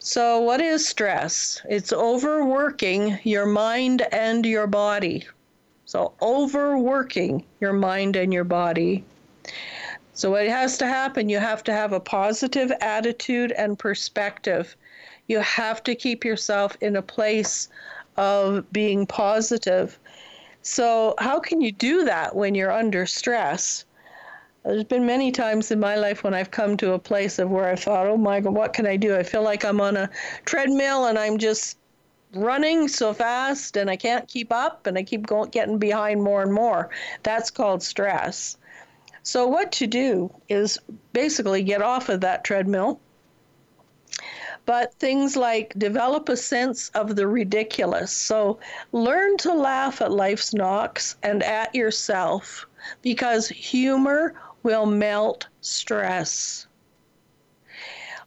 [0.00, 1.62] So, what is stress?
[1.68, 5.26] It's overworking your mind and your body.
[5.86, 9.04] So, overworking your mind and your body.
[10.14, 11.28] So, what has to happen?
[11.28, 14.76] You have to have a positive attitude and perspective.
[15.28, 17.68] You have to keep yourself in a place
[18.16, 19.98] of being positive
[20.62, 23.84] So, how can you do that when you're under stress?
[24.62, 27.68] There's been many times in my life when I've come to a place of where
[27.70, 30.10] I thought, "Oh my God, what can I do?" I feel like I'm on a
[30.44, 31.78] treadmill and I'm just
[32.34, 36.42] running so fast and I can't keep up and I keep going, getting behind more
[36.42, 36.90] and more.
[37.22, 38.58] That's called stress.
[39.22, 40.78] So, what to do is
[41.14, 43.00] basically get off of that treadmill.
[44.66, 48.12] But things like develop a sense of the ridiculous.
[48.12, 48.58] So,
[48.92, 52.66] learn to laugh at life's knocks and at yourself
[53.02, 56.66] because humor will melt stress.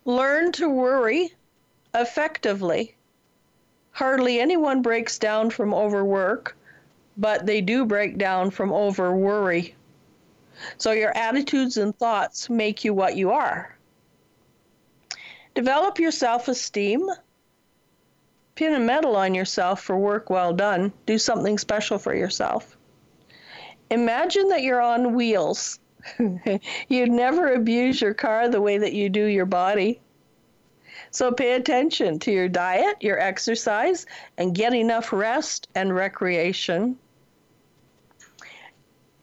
[0.06, 1.34] Learn to worry
[1.94, 2.96] effectively.
[3.92, 6.58] Hardly anyone breaks down from overwork,
[7.16, 9.76] but they do break down from over worry.
[10.78, 13.76] So your attitudes and thoughts make you what you are.
[15.56, 17.10] Develop your self esteem.
[18.56, 20.92] Pin a medal on yourself for work well done.
[21.06, 22.76] Do something special for yourself.
[23.90, 25.80] Imagine that you're on wheels
[26.88, 30.00] You'd never abuse your car the way that you do your body.
[31.12, 34.06] So pay attention to your diet, your exercise,
[34.38, 36.98] and get enough rest and recreation.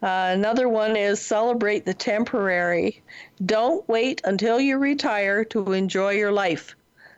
[0.03, 3.03] Uh, another one is celebrate the temporary.
[3.45, 6.75] Don't wait until you retire to enjoy your life.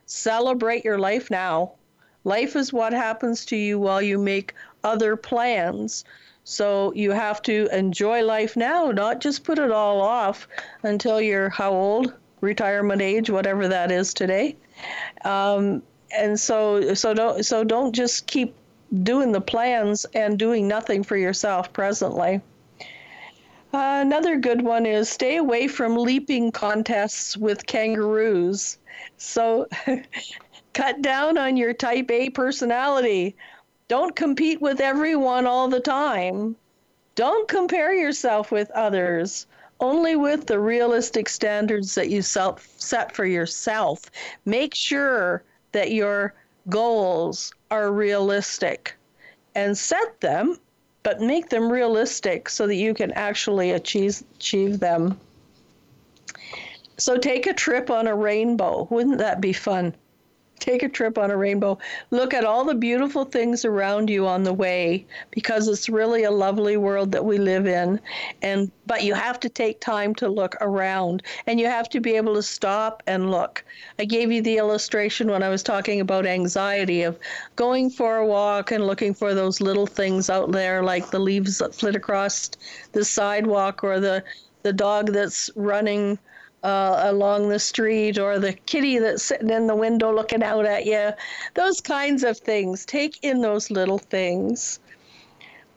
[0.07, 1.73] Celebrate your life now.
[2.25, 6.05] Life is what happens to you while you make other plans.
[6.45, 10.49] So you have to enjoy life now, not just put it all off
[10.83, 14.57] until you're how old, retirement age, whatever that is today.
[15.25, 15.83] Um,
[16.15, 18.55] and so so don't so don't just keep
[19.03, 22.41] doing the plans and doing nothing for yourself presently.
[23.73, 28.77] Uh, another good one is stay away from leaping contests with kangaroos.
[29.17, 29.67] So
[30.75, 33.35] cut down on your type A personality.
[33.89, 36.57] Don't compete with everyone all the time.
[37.15, 39.47] Don't compare yourself with others.
[39.81, 44.11] Only with the realistic standards that you self set for yourself.
[44.45, 46.35] Make sure that your
[46.69, 48.95] goals are realistic
[49.55, 50.59] and set them,
[51.03, 55.19] but make them realistic so that you can actually achieve, achieve them.
[56.99, 58.87] So take a trip on a rainbow.
[58.91, 59.95] Wouldn't that be fun?
[60.63, 61.77] Take a trip on a rainbow.
[62.11, 66.31] Look at all the beautiful things around you on the way because it's really a
[66.31, 68.01] lovely world that we live in.
[68.43, 72.17] And but you have to take time to look around and you have to be
[72.17, 73.65] able to stop and look.
[73.99, 77.19] I gave you the illustration when I was talking about anxiety of
[77.57, 81.59] going for a walk and looking for those little things out there like the leaves
[81.59, 82.51] that flit across
[82.93, 84.23] the sidewalk or the
[84.63, 86.19] the dog that's running
[86.63, 90.87] uh, along the street or the kitty that's sitting in the window looking out at
[90.87, 91.11] you.
[91.55, 92.85] Those kinds of things.
[92.85, 94.79] Take in those little things.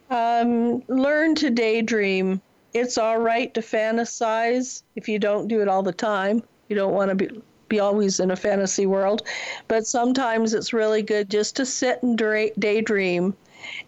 [0.09, 2.41] Um, learn to daydream.
[2.73, 6.43] It's all right to fantasize if you don't do it all the time.
[6.69, 9.23] You don't want to be be always in a fantasy world,
[9.67, 12.15] but sometimes it's really good just to sit and
[12.59, 13.33] daydream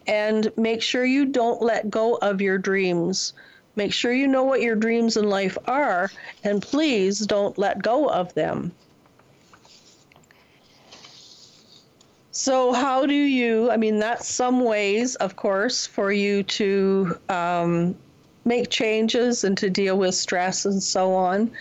[0.08, 3.34] and make sure you don't let go of your dreams.
[3.78, 6.10] Make sure you know what your dreams in life are,
[6.44, 8.72] and please don't let go of them.
[12.32, 13.70] So, how do you?
[13.70, 17.96] I mean, that's some ways, of course, for you to um,
[18.46, 21.52] make changes and to deal with stress and so on.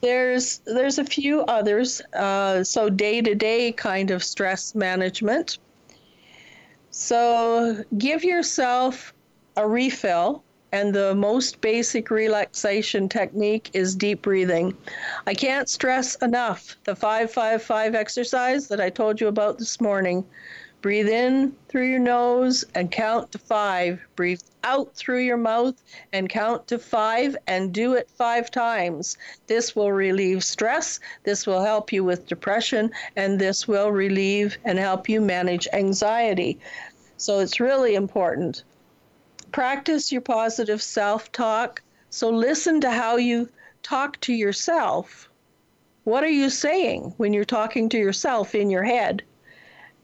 [0.00, 2.00] There's there's a few others.
[2.14, 5.58] Uh, so, day to day kind of stress management.
[6.90, 9.12] So, give yourself
[9.58, 10.42] a refill
[10.72, 14.76] and the most basic relaxation technique is deep breathing.
[15.26, 20.24] I can't stress enough the 555 exercise that I told you about this morning.
[20.80, 24.00] Breathe in through your nose and count to five.
[24.14, 29.16] Breathe out through your mouth and count to five and do it five times.
[29.48, 34.78] This will relieve stress, this will help you with depression, and this will relieve and
[34.78, 36.60] help you manage anxiety.
[37.16, 38.62] So it's really important
[39.52, 41.82] practice your positive self talk.
[42.10, 43.48] So listen to how you
[43.82, 45.28] talk to yourself.
[46.04, 49.22] What are you saying when you're talking to yourself in your head?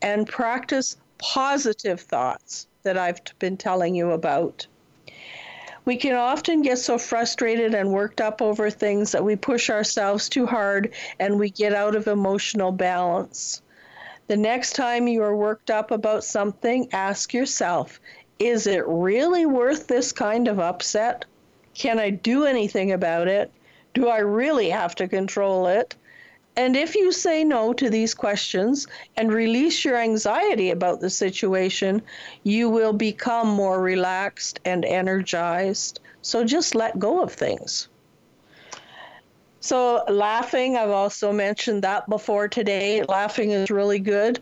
[0.02, 4.66] And practice positive thoughts that I've been telling you about.
[5.86, 10.28] We can often get so frustrated and worked up over things that we push ourselves
[10.28, 13.60] too hard and we get out of emotional balance.
[14.26, 18.00] The next time you are worked up about something, ask yourself
[18.38, 21.24] is it really worth this kind of upset?
[21.74, 23.50] Can I do anything about it?
[23.94, 25.94] Do I really have to control it?
[26.56, 32.00] And if you say no to these questions and release your anxiety about the situation,
[32.44, 36.00] you will become more relaxed and energized.
[36.22, 37.88] So just let go of things.
[39.60, 43.02] So, laughing, I've also mentioned that before today.
[43.02, 44.38] Laughing is really good.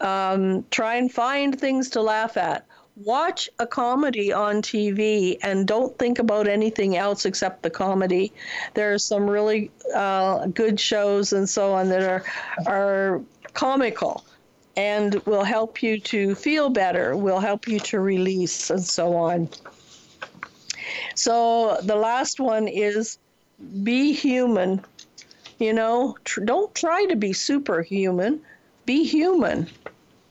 [0.00, 2.64] Um, try and find things to laugh at
[2.96, 8.32] watch a comedy on TV and don't think about anything else except the comedy.
[8.74, 12.24] There are some really uh, good shows and so on that are
[12.66, 13.22] are
[13.54, 14.24] comical
[14.76, 19.48] and will help you to feel better, will help you to release and so on.
[21.14, 23.18] So the last one is
[23.82, 24.84] be human.
[25.58, 28.40] You know, tr- don't try to be superhuman.
[28.86, 29.68] Be human.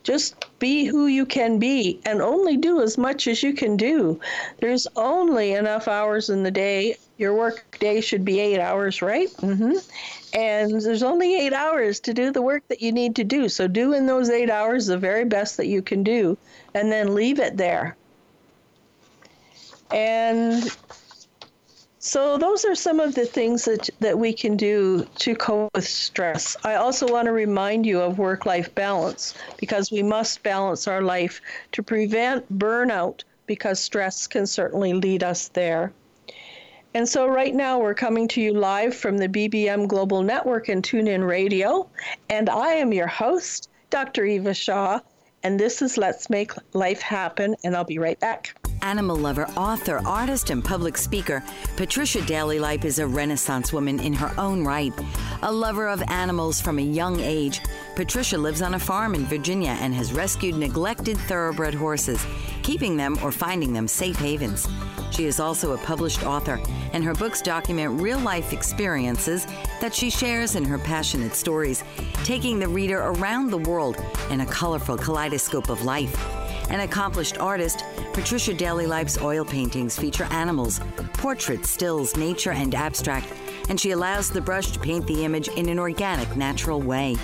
[0.04, 4.20] Just be who you can be and only do as much as you can do.
[4.60, 6.98] There's only enough hours in the day.
[7.18, 9.30] Your work day should be eight hours, right?
[9.38, 9.78] Mm-hmm.
[10.34, 13.50] And there's only eight hours to do the work that you need to do.
[13.50, 16.38] So do in those eight hours the very best that you can do
[16.74, 17.96] and then leave it there.
[19.92, 20.64] And
[22.04, 25.88] so those are some of the things that that we can do to cope with
[25.88, 26.58] stress.
[26.64, 31.40] I also want to remind you of work-life balance because we must balance our life
[31.74, 35.94] to prevent burnout because stress can certainly lead us there.
[36.96, 40.84] And so right now we're coming to you live from the BBM Global Network and
[40.84, 41.88] TuneIn Radio,
[42.30, 44.26] and I am your host, Dr.
[44.26, 45.00] Eva Shaw,
[45.44, 48.61] and this is Let's Make Life Happen, and I'll be right back.
[48.84, 51.44] Animal lover, author, artist, and public speaker,
[51.76, 54.94] Patricia Daly Lipe is a Renaissance woman in her own right.
[55.44, 57.62] A lover of animals from a young age,
[57.96, 62.26] Patricia lives on a farm in Virginia and has rescued neglected thoroughbred horses,
[62.64, 64.68] keeping them or finding them safe havens.
[65.12, 66.62] She is also a published author,
[66.94, 69.46] and her books document real life experiences
[69.82, 71.84] that she shares in her passionate stories,
[72.24, 73.98] taking the reader around the world
[74.30, 76.18] in a colorful kaleidoscope of life.
[76.70, 77.84] An accomplished artist,
[78.14, 80.80] Patricia Daly Lipe's oil paintings feature animals,
[81.14, 83.28] portraits, stills, nature, and abstract,
[83.68, 87.18] and she allows the brush to paint the image in an organic, natural way.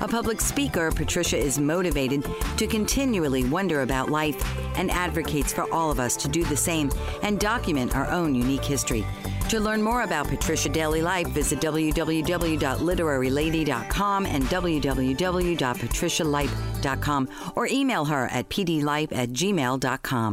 [0.00, 2.24] A public speaker, Patricia is motivated
[2.56, 4.36] to continually wonder about life
[4.76, 6.92] and advocates for all of us to do the same
[7.22, 9.04] and document our own unique history.
[9.48, 18.48] To learn more about Patricia Daly Lipe, visit www.literarylady.com and www.patricialipe.com or email her at
[18.48, 20.32] pdlipe at gmail.com.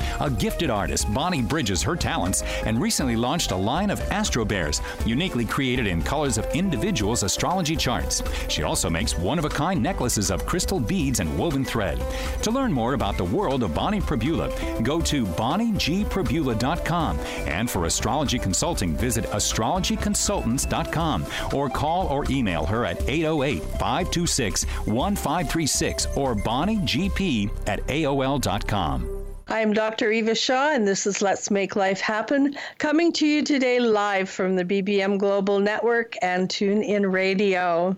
[0.19, 4.81] A gifted artist, Bonnie bridges her talents and recently launched a line of Astro Bears,
[5.05, 8.23] uniquely created in colors of individuals' astrology charts.
[8.47, 11.99] She also makes one of a kind necklaces of crystal beads and woven thread.
[12.43, 14.51] To learn more about the world of Bonnie Perbula,
[14.83, 17.19] go to bonniegperbula.com.
[17.47, 26.07] And for astrology consulting, visit astrologyconsultants.com or call or email her at 808 526 1536
[26.15, 29.20] or bonniegp at AOL.com.
[29.47, 30.11] I'm Dr.
[30.11, 34.55] Eva Shaw, and this is Let's Make Life Happen, coming to you today live from
[34.55, 37.95] the BBM Global Network and TuneIn Radio.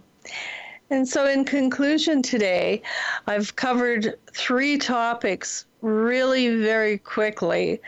[0.89, 2.81] And so, in conclusion, today,
[3.27, 7.81] I've covered three topics really very quickly.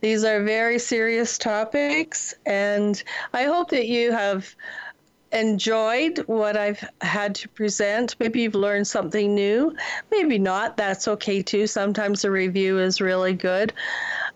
[0.00, 3.02] These are very serious topics, and
[3.32, 4.54] I hope that you have
[5.32, 8.16] enjoyed what I've had to present.
[8.20, 9.74] Maybe you've learned something new.
[10.10, 10.76] Maybe not.
[10.76, 11.66] That's okay too.
[11.66, 13.72] Sometimes a review is really good.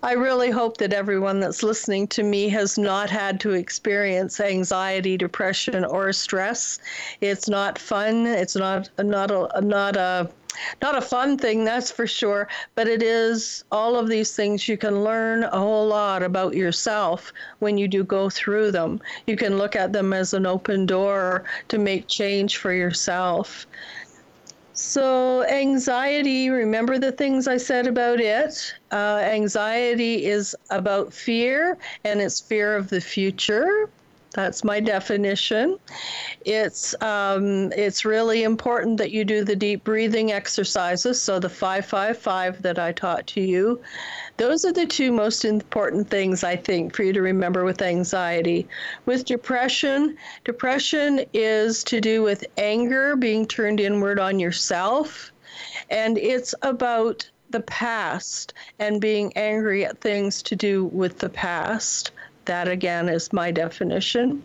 [0.02, 5.16] I really hope that everyone that's listening to me has not had to experience anxiety,
[5.16, 6.78] depression, or stress.
[7.20, 8.26] It's not fun.
[8.26, 10.30] It's not not a not a
[10.82, 14.76] not a fun thing, that's for sure, but it is all of these things you
[14.76, 19.00] can learn a whole lot about yourself when you do go through them.
[19.26, 23.66] You can look at them as an open door to make change for yourself.
[24.72, 28.74] So, anxiety, remember the things I said about it.
[28.92, 33.88] Uh, anxiety is about fear, and it's fear of the future
[34.36, 35.78] That's my definition.
[36.44, 41.18] It's um, it's really important that you do the deep breathing exercises.
[41.18, 43.80] So the five five five that I taught to you,
[44.36, 48.68] those are the two most important things I think for you to remember with anxiety.
[49.06, 55.32] With depression, depression is to do with anger being turned inward on yourself,
[55.88, 62.10] and it's about the past and being angry at things to do with the past.
[62.46, 64.42] That again is my definition.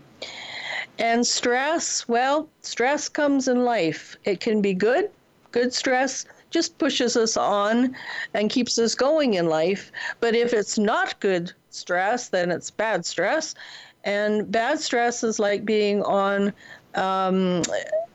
[1.00, 4.18] And stress, well, stress comes in life.
[4.26, 5.10] It can be good,
[5.52, 7.96] good stress just pushes us on
[8.34, 9.92] and keeps us going in life.
[10.20, 13.56] But if it's not good stress, then it's bad stress.
[14.04, 16.54] And bad stress is like being on
[16.96, 17.64] um,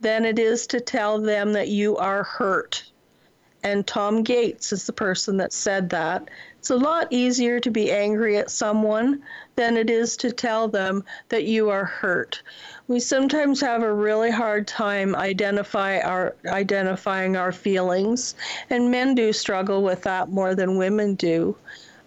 [0.01, 2.90] than it is to tell them that you are hurt.
[3.64, 6.30] And Tom Gates is the person that said that.
[6.57, 9.22] It's a lot easier to be angry at someone
[9.55, 12.41] than it is to tell them that you are hurt.
[12.88, 18.36] We sometimes have a really hard time identify our identifying our feelings,
[18.70, 21.55] and men do struggle with that more than women do.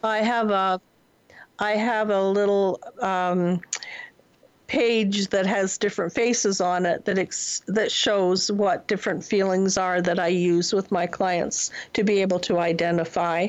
[0.03, 0.81] I have a
[1.59, 3.61] I have a little um,
[4.67, 10.01] page that has different faces on it that ex- that shows what different feelings are
[10.01, 13.49] that I use with my clients to be able to identify.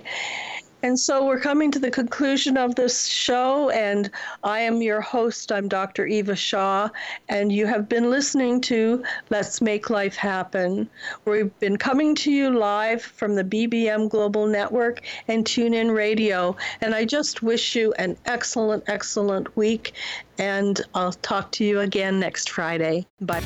[0.85, 4.11] And so we're coming to the conclusion of this show, and
[4.43, 5.51] I am your host.
[5.51, 6.05] I'm Dr.
[6.05, 6.89] Eva Shaw,
[7.27, 10.87] and you have been listening to Let's Make Life Happen.
[11.25, 16.93] We've been coming to you live from the BBM Global Network and TuneIn Radio, and
[16.93, 19.93] I just wish you an excellent, excellent week,
[20.37, 23.07] and I'll talk to you again next Friday.
[23.21, 23.41] Bye.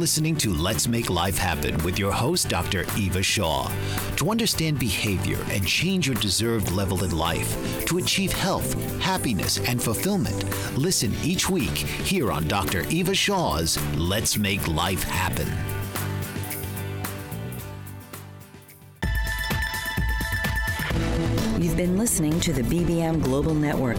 [0.00, 2.86] Listening to Let's Make Life Happen with your host, Dr.
[2.96, 3.70] Eva Shaw.
[4.16, 9.80] To understand behavior and change your deserved level in life, to achieve health, happiness, and
[9.80, 10.42] fulfillment,
[10.74, 12.86] listen each week here on Dr.
[12.88, 15.48] Eva Shaw's Let's Make Life Happen.
[21.62, 23.98] You've been listening to the BBM Global Network.